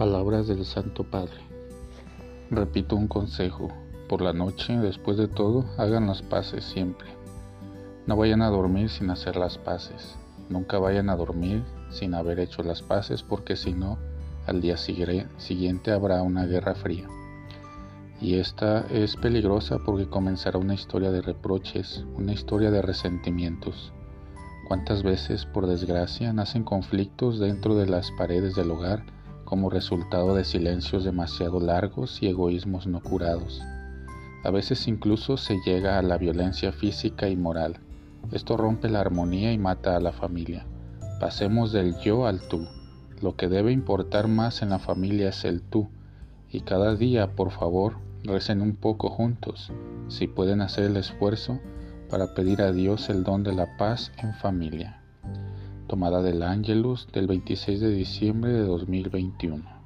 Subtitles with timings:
[0.00, 1.36] Palabras del Santo Padre.
[2.50, 3.68] Repito un consejo.
[4.08, 7.06] Por la noche, después de todo, hagan las paces siempre.
[8.06, 10.16] No vayan a dormir sin hacer las paces.
[10.48, 13.98] Nunca vayan a dormir sin haber hecho las paces porque si no,
[14.46, 17.06] al día siguiente habrá una guerra fría.
[18.22, 23.92] Y esta es peligrosa porque comenzará una historia de reproches, una historia de resentimientos.
[24.66, 29.19] ¿Cuántas veces, por desgracia, nacen conflictos dentro de las paredes del hogar?
[29.50, 33.60] Como resultado de silencios demasiado largos y egoísmos no curados.
[34.44, 37.80] A veces incluso se llega a la violencia física y moral.
[38.30, 40.66] Esto rompe la armonía y mata a la familia.
[41.18, 42.68] Pasemos del yo al tú.
[43.20, 45.88] Lo que debe importar más en la familia es el tú.
[46.48, 49.72] Y cada día, por favor, recen un poco juntos,
[50.06, 51.58] si pueden hacer el esfuerzo
[52.08, 54.99] para pedir a Dios el don de la paz en familia
[55.90, 59.79] tomada del Ángelus del 26 de diciembre de 2021.